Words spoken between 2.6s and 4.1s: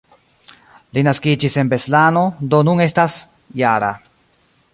nun estas -jara.